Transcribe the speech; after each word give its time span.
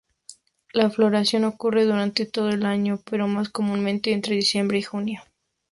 La 0.73 0.89
floración 0.89 1.43
ocurre 1.43 1.85
durante 1.85 2.25
todo 2.25 2.49
el 2.49 2.65
año, 2.65 2.99
pero 3.07 3.27
más 3.27 3.49
comúnmente 3.49 4.13
entre 4.13 4.33
diciembre 4.35 4.79
y 4.79 4.81
junio. 4.81 5.21